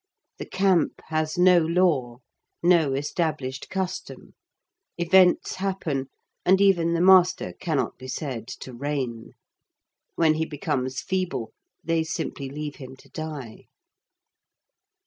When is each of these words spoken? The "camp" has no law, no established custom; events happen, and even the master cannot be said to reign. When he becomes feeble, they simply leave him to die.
The 0.39 0.47
"camp" 0.47 0.99
has 1.09 1.37
no 1.37 1.59
law, 1.59 2.21
no 2.63 2.95
established 2.95 3.69
custom; 3.69 4.33
events 4.97 5.57
happen, 5.57 6.07
and 6.43 6.59
even 6.59 6.95
the 6.95 7.01
master 7.01 7.53
cannot 7.59 7.99
be 7.99 8.07
said 8.07 8.47
to 8.61 8.73
reign. 8.73 9.33
When 10.15 10.33
he 10.33 10.45
becomes 10.47 11.01
feeble, 11.03 11.53
they 11.83 12.03
simply 12.03 12.49
leave 12.49 12.77
him 12.77 12.95
to 12.95 13.09
die. 13.09 13.65